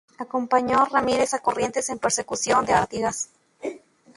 [0.23, 3.29] Acompañó a Ramírez a Corrientes en persecución de Artigas.